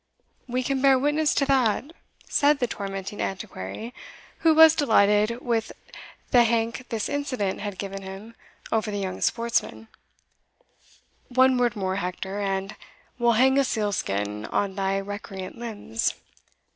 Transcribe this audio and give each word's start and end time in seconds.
"We 0.47 0.63
can 0.63 0.81
bear 0.81 0.97
witness 0.97 1.35
to 1.35 1.45
that," 1.45 1.93
said 2.27 2.57
the 2.57 2.65
tormenting 2.65 3.21
Antiquary, 3.21 3.93
who 4.39 4.55
was 4.55 4.73
delighted 4.73 5.41
with 5.41 5.71
the 6.31 6.43
hank 6.43 6.87
this 6.89 7.07
incident 7.07 7.59
had 7.61 7.77
given 7.77 8.01
him 8.01 8.33
over 8.71 8.89
the 8.89 8.97
young 8.97 9.21
sportsman: 9.21 9.89
One 11.27 11.55
word 11.59 11.75
more, 11.75 11.97
Hector, 11.97 12.39
and 12.39 12.75
We'll 13.19 13.33
hang 13.33 13.59
a 13.59 13.63
seal 13.63 13.91
skin 13.91 14.47
on 14.47 14.73
thy 14.73 14.99
recreant 15.01 15.59
limbs. 15.59 16.15